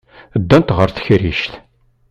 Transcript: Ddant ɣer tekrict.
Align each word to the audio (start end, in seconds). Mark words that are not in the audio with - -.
Ddant 0.41 0.73
ɣer 0.77 0.89
tekrict. 0.91 1.51